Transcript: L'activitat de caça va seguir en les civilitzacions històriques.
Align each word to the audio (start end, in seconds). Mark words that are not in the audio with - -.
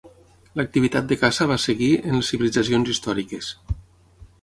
L'activitat 0.59 1.11
de 1.11 1.17
caça 1.25 1.47
va 1.53 1.59
seguir 1.65 1.91
en 1.99 2.19
les 2.19 2.33
civilitzacions 2.35 2.93
històriques. 2.97 3.55